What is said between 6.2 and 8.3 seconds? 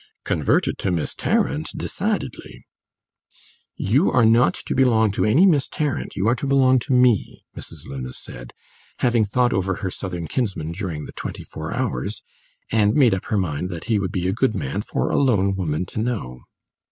are to belong to me," Mrs. Luna